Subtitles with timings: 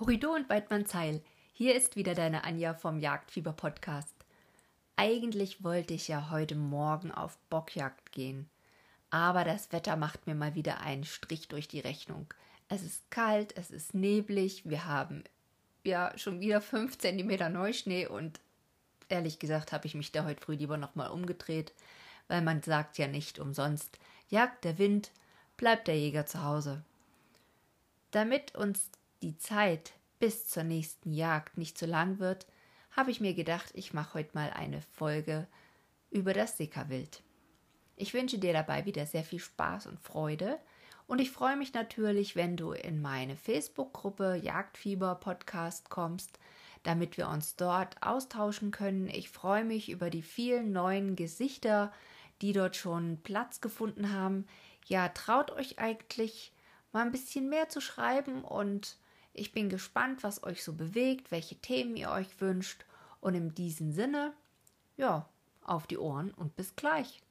[0.00, 4.14] Horido und Weidmannsheil, hier ist wieder deine Anja vom Jagdfieber Podcast.
[4.94, 8.48] Eigentlich wollte ich ja heute Morgen auf Bockjagd gehen,
[9.10, 12.32] aber das Wetter macht mir mal wieder einen Strich durch die Rechnung.
[12.68, 15.24] Es ist kalt, es ist neblig, wir haben
[15.82, 18.38] ja schon wieder 5 cm Neuschnee und
[19.08, 21.72] ehrlich gesagt habe ich mich da heute früh lieber nochmal umgedreht,
[22.28, 25.10] weil man sagt ja nicht umsonst, jagt der Wind,
[25.56, 26.84] bleibt der Jäger zu Hause.
[28.12, 28.92] Damit uns
[29.22, 32.46] die Zeit bis zur nächsten Jagd nicht zu lang wird,
[32.90, 35.46] habe ich mir gedacht, ich mache heute mal eine Folge
[36.10, 37.22] über das Sickerwild.
[37.96, 40.58] Ich wünsche dir dabei wieder sehr viel Spaß und Freude
[41.08, 46.38] und ich freue mich natürlich, wenn du in meine Facebook-Gruppe Jagdfieber Podcast kommst,
[46.82, 49.08] damit wir uns dort austauschen können.
[49.08, 51.92] Ich freue mich über die vielen neuen Gesichter,
[52.42, 54.46] die dort schon Platz gefunden haben.
[54.86, 56.52] Ja, traut euch eigentlich
[56.92, 58.96] mal ein bisschen mehr zu schreiben und
[59.38, 62.84] ich bin gespannt, was euch so bewegt, welche Themen ihr euch wünscht
[63.20, 64.32] und in diesem Sinne,
[64.96, 65.28] ja,
[65.62, 67.22] auf die Ohren und bis gleich.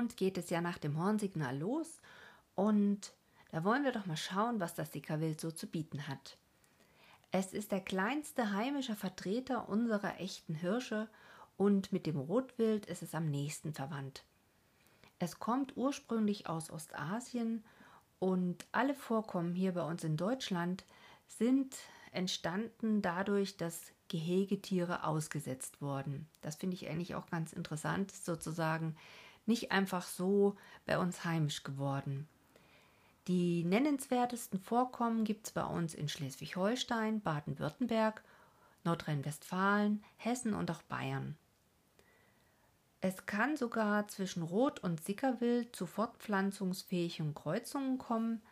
[0.00, 2.00] Gewohnt geht es ja nach dem Hornsignal los
[2.54, 3.12] und
[3.50, 6.38] da wollen wir doch mal schauen, was das Dickerwild so zu bieten hat.
[7.32, 11.08] Es ist der kleinste heimische Vertreter unserer echten Hirsche
[11.58, 14.24] und mit dem Rotwild ist es am nächsten verwandt.
[15.18, 17.62] Es kommt ursprünglich aus Ostasien
[18.18, 20.84] und alle Vorkommen hier bei uns in Deutschland
[21.26, 21.76] sind
[22.12, 26.26] entstanden dadurch, dass Gehegetiere ausgesetzt wurden.
[26.40, 28.96] Das finde ich eigentlich auch ganz interessant, sozusagen
[29.50, 30.56] nicht einfach so
[30.86, 32.28] bei uns heimisch geworden.
[33.26, 38.22] Die nennenswertesten Vorkommen gibt es bei uns in Schleswig-Holstein, Baden-Württemberg,
[38.84, 41.36] Nordrhein-Westfalen, Hessen und auch Bayern.
[43.02, 48.42] Es kann sogar zwischen Rot- und Sickerwild zu fortpflanzungsfähigen Kreuzungen kommen,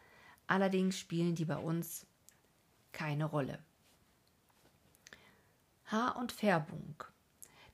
[0.46, 2.06] allerdings spielen die bei uns
[2.92, 3.58] keine Rolle.
[5.86, 7.04] Haar- und Färbung.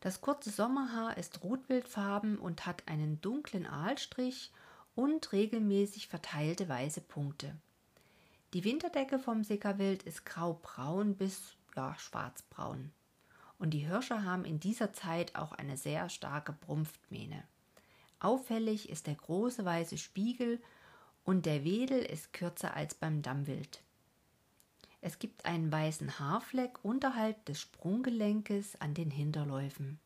[0.05, 4.53] Das kurze Sommerhaar ist rotwildfarben und hat einen dunklen Aalstrich
[4.95, 7.57] und regelmäßig verteilte weiße Punkte.
[8.53, 12.93] Die Winterdecke vom Sickerwild ist graubraun bis ja, schwarzbraun.
[13.59, 17.43] Und die Hirsche haben in dieser Zeit auch eine sehr starke Brumpftmähne.
[18.21, 20.61] Auffällig ist der große weiße Spiegel
[21.25, 23.83] und der Wedel ist kürzer als beim Dammwild.
[25.07, 30.01] Es gibt einen weißen Haarfleck unterhalb des Sprunggelenkes an den Hinterläufen.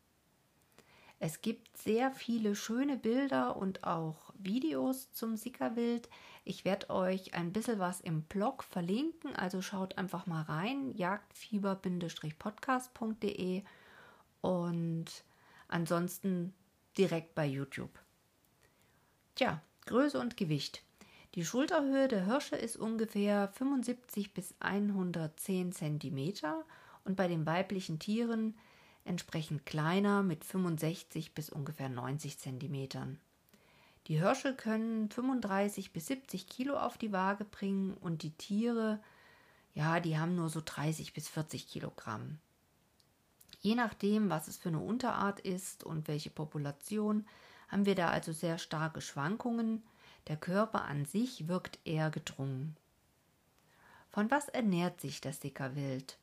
[1.19, 6.09] Es gibt sehr viele schöne Bilder und auch Videos zum Sickerwild.
[6.43, 13.63] Ich werde euch ein bisschen was im Blog verlinken, also schaut einfach mal rein, jagdfieber-podcast.de
[14.41, 15.05] und
[15.69, 16.53] ansonsten
[16.97, 17.97] direkt bei YouTube.
[19.35, 20.83] Tja, Größe und Gewicht.
[21.35, 26.33] Die Schulterhöhe der Hirsche ist ungefähr 75 bis 110 cm
[27.03, 28.57] und bei den weiblichen Tieren
[29.05, 33.17] entsprechend kleiner mit 65 bis ungefähr 90 cm.
[34.07, 38.99] Die Hirsche können 35 bis 70 Kilo auf die Waage bringen und die Tiere,
[39.75, 42.39] ja, die haben nur so 30 bis 40 Kilogramm.
[43.61, 47.27] Je nachdem, was es für eine Unterart ist und welche Population,
[47.67, 49.83] haben wir da also sehr starke Schwankungen.
[50.27, 52.75] Der Körper an sich wirkt eher gedrungen.
[54.09, 56.17] Von was ernährt sich das Dickerwild?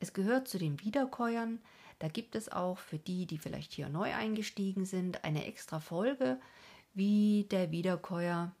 [0.00, 1.60] Es gehört zu den Wiederkäuern.
[1.98, 6.40] Da gibt es auch für die, die vielleicht hier neu eingestiegen sind, eine extra Folge,
[6.92, 8.52] wie der Wiederkäuer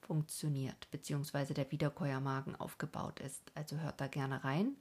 [0.00, 3.40] funktioniert, beziehungsweise der Wiederkäuermagen aufgebaut ist.
[3.54, 4.76] Also hört da gerne rein.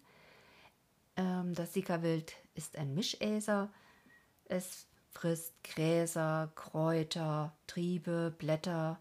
[1.15, 3.69] Ähm, das Sickerwild ist ein Mischäser.
[4.45, 8.99] Es frisst Gräser, Kräuter, Triebe, Blätter,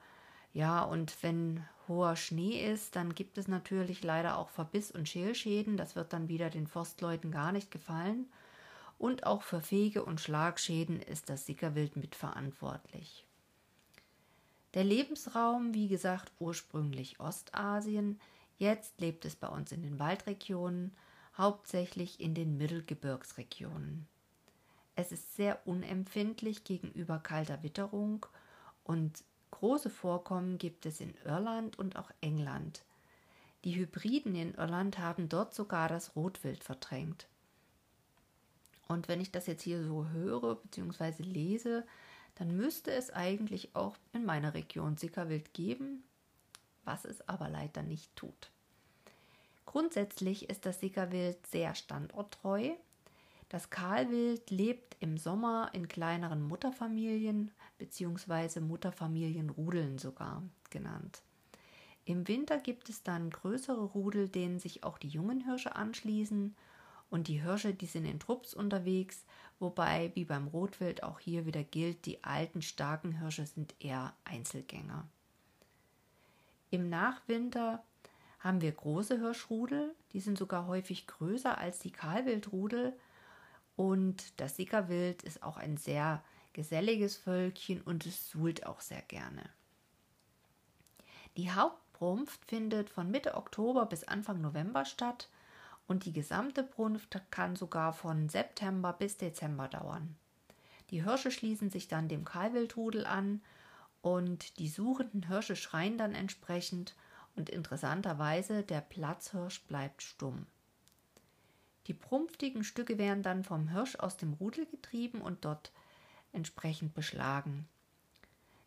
[0.52, 5.76] ja, und wenn hoher Schnee ist, dann gibt es natürlich leider auch Verbiss- und Schälschäden.
[5.76, 8.26] Das wird dann wieder den Forstleuten gar nicht gefallen.
[8.98, 13.24] Und auch für Fege- und Schlagschäden ist das Sickerwild mitverantwortlich.
[14.74, 18.20] Der Lebensraum, wie gesagt, ursprünglich Ostasien.
[18.58, 20.94] Jetzt lebt es bei uns in den Waldregionen,
[21.36, 24.06] hauptsächlich in den Mittelgebirgsregionen.
[24.94, 28.26] Es ist sehr unempfindlich gegenüber kalter Witterung
[28.84, 32.82] und Große Vorkommen gibt es in Irland und auch England.
[33.64, 37.28] Die Hybriden in Irland haben dort sogar das Rotwild verdrängt.
[38.88, 41.22] Und wenn ich das jetzt hier so höre bzw.
[41.22, 41.86] lese,
[42.36, 46.02] dann müsste es eigentlich auch in meiner Region Sickerwild geben,
[46.84, 48.50] was es aber leider nicht tut.
[49.66, 52.70] Grundsätzlich ist das Sickerwild sehr standorttreu.
[53.50, 58.60] Das Kahlwild lebt im Sommer in kleineren Mutterfamilien bzw.
[58.60, 61.22] Mutterfamilienrudeln sogar genannt.
[62.04, 66.54] Im Winter gibt es dann größere Rudel, denen sich auch die jungen Hirsche anschließen
[67.10, 69.24] und die Hirsche, die sind in Trupps unterwegs,
[69.58, 75.08] wobei wie beim Rotwild auch hier wieder gilt, die alten starken Hirsche sind eher Einzelgänger.
[76.70, 77.82] Im Nachwinter
[78.38, 82.96] haben wir große Hirschrudel, die sind sogar häufig größer als die Kahlwildrudel
[83.80, 86.22] und das Sickerwild ist auch ein sehr
[86.52, 89.42] geselliges Völkchen und es suhlt auch sehr gerne.
[91.38, 95.30] Die Hauptbrunft findet von Mitte Oktober bis Anfang November statt
[95.86, 100.14] und die gesamte Brunft kann sogar von September bis Dezember dauern.
[100.90, 103.40] Die Hirsche schließen sich dann dem Kahlwildrudel an
[104.02, 106.94] und die suchenden Hirsche schreien dann entsprechend
[107.34, 110.44] und interessanterweise der Platzhirsch bleibt stumm.
[111.90, 115.72] Die prumpftigen Stücke werden dann vom Hirsch aus dem Rudel getrieben und dort
[116.32, 117.66] entsprechend beschlagen.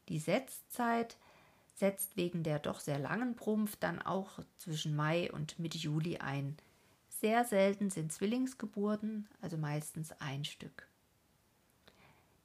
[0.10, 1.16] Die Setzzeit
[1.74, 6.58] setzt wegen der doch sehr langen Prumpf dann auch zwischen Mai und Mitte Juli ein.
[7.08, 10.90] Sehr selten sind Zwillingsgeburten, also meistens ein Stück.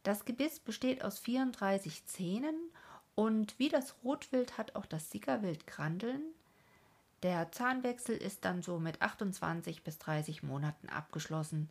[0.05, 2.55] Das Gebiss besteht aus 34 Zähnen
[3.17, 6.23] und wie das Rotwild hat auch das Sickerwild Krandeln.
[7.23, 11.69] Der Zahnwechsel ist dann so mit 28 bis 30 Monaten abgeschlossen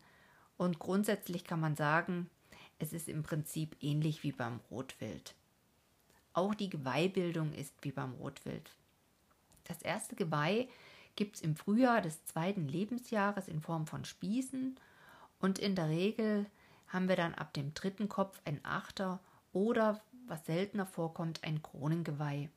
[0.57, 2.29] und grundsätzlich kann man sagen,
[2.79, 5.35] es ist im Prinzip ähnlich wie beim Rotwild.
[6.33, 8.71] Auch die Geweihbildung ist wie beim Rotwild.
[9.63, 10.67] Das erste Geweih
[11.15, 14.77] gibt es im Frühjahr des zweiten Lebensjahres in Form von Spießen
[15.39, 16.45] und in der Regel
[16.87, 19.19] haben wir dann ab dem dritten Kopf ein Achter
[19.53, 22.49] oder, was seltener vorkommt, ein Kronengeweih.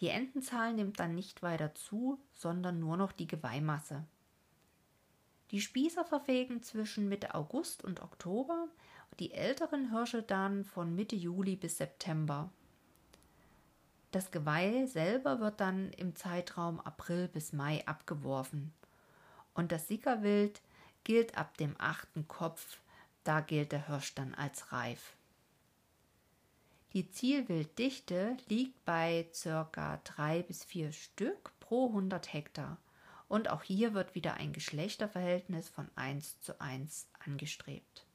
[0.00, 4.04] Die Entenzahl nimmt dann nicht weiter zu, sondern nur noch die Geweihmasse.
[5.50, 8.68] Die Spießer verfegen zwischen Mitte August und Oktober,
[9.18, 12.50] die älteren Hirsche dann von Mitte Juli bis September.
[14.10, 18.72] Das Geweih selber wird dann im Zeitraum April bis Mai abgeworfen.
[19.54, 20.62] Und das Sickerwild
[21.04, 22.78] gilt ab dem achten Kopf,
[23.24, 25.17] da gilt der Hirsch dann als reif.
[26.94, 30.00] Die Zielwilddichte liegt bei ca.
[30.04, 32.78] 3 bis 4 Stück pro 100 Hektar.
[33.28, 38.06] Und auch hier wird wieder ein Geschlechterverhältnis von 1 zu 1 angestrebt.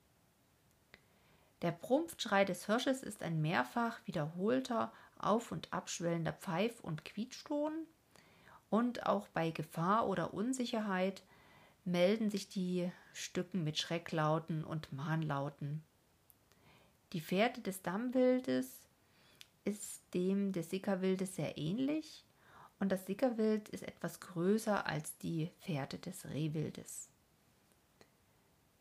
[1.61, 7.73] Der Prumpfschrei des Hirsches ist ein mehrfach wiederholter auf- und abschwellender Pfeif- und Quietschton.
[8.71, 11.21] Und auch bei Gefahr oder Unsicherheit
[11.85, 15.83] melden sich die Stücken mit Schrecklauten und Mahnlauten.
[17.13, 18.81] Die Fährte des Dammwildes
[19.65, 22.25] ist dem des Sickerwildes sehr ähnlich
[22.79, 27.09] und das Sickerwild ist etwas größer als die Fährte des Rehwildes.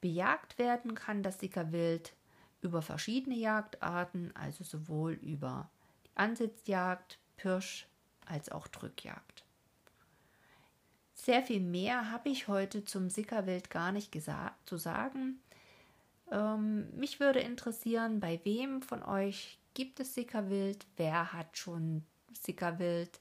[0.00, 2.14] Bejagt werden kann das Sickerwild
[2.62, 5.70] über verschiedene Jagdarten, also sowohl über
[6.14, 7.86] Ansitzjagd, Pirsch
[8.24, 9.44] als auch Drückjagd.
[11.12, 14.10] Sehr viel mehr habe ich heute zum Sickerwild gar nicht
[14.64, 15.38] zu sagen.
[16.32, 20.86] Ähm, mich würde interessieren, bei wem von euch gibt es Sickerwild?
[20.96, 23.20] Wer hat schon Sickerwild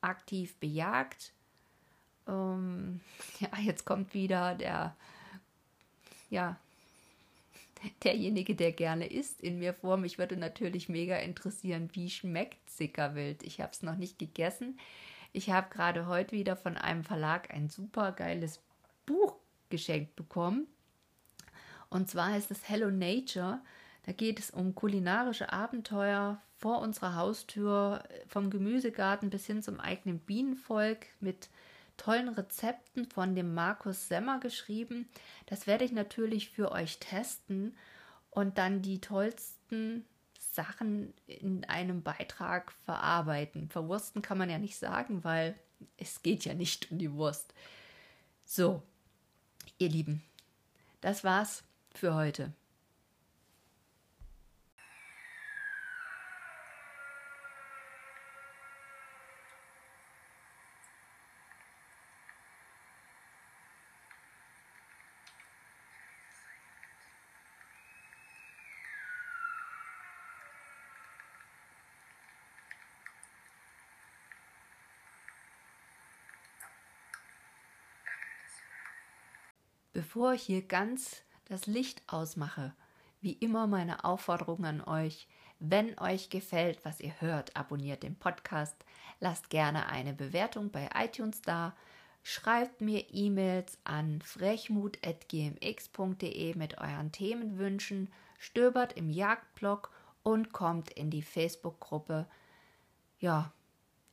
[0.00, 1.34] aktiv bejagt?
[2.26, 3.00] Ähm,
[3.40, 4.96] ja, jetzt kommt wieder der,
[6.30, 6.56] ja,
[8.02, 9.98] derjenige, der gerne isst, in mir vor.
[9.98, 13.42] Mich würde natürlich mega interessieren, wie schmeckt Sickerwild.
[13.42, 14.78] Ich habe es noch nicht gegessen.
[15.34, 18.60] Ich habe gerade heute wieder von einem Verlag ein super geiles
[19.04, 19.36] Buch
[19.68, 20.66] geschenkt bekommen.
[21.90, 23.60] Und zwar heißt es Hello Nature.
[24.04, 30.18] Da geht es um kulinarische Abenteuer vor unserer Haustür, vom Gemüsegarten bis hin zum eigenen
[30.18, 31.48] Bienenvolk mit
[31.96, 35.08] tollen Rezepten von dem Markus Semmer geschrieben.
[35.46, 37.76] Das werde ich natürlich für euch testen
[38.30, 40.04] und dann die tollsten
[40.52, 43.68] Sachen in einem Beitrag verarbeiten.
[43.68, 45.58] Verwursten kann man ja nicht sagen, weil
[45.96, 47.52] es geht ja nicht um die Wurst.
[48.44, 48.82] So,
[49.78, 50.22] ihr Lieben,
[51.00, 51.62] das war's
[51.94, 52.52] für heute.
[79.98, 82.72] Bevor ich hier ganz das Licht ausmache,
[83.20, 85.26] wie immer meine Aufforderung an euch,
[85.58, 88.76] wenn euch gefällt, was ihr hört, abonniert den Podcast,
[89.18, 91.74] lasst gerne eine Bewertung bei iTunes da,
[92.22, 99.90] schreibt mir E-Mails an frechmut.gmx.de mit euren Themenwünschen, stöbert im Jagdblog
[100.22, 102.28] und kommt in die Facebook-Gruppe.
[103.18, 103.52] Ja,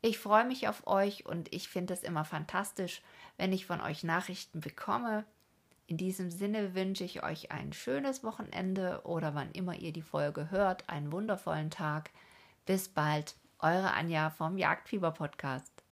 [0.01, 3.03] ich freue mich auf euch und ich finde es immer fantastisch,
[3.37, 5.25] wenn ich von euch Nachrichten bekomme.
[5.87, 10.49] In diesem Sinne wünsche ich euch ein schönes Wochenende oder wann immer ihr die Folge
[10.49, 12.09] hört, einen wundervollen Tag.
[12.65, 15.83] Bis bald, eure Anja vom Jagdfieber Podcast.